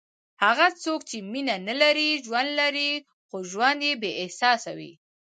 [0.43, 2.91] هغه څوک چې مینه نه لري، ژوند لري
[3.27, 4.91] خو ژوند یې بېاحساسه وي.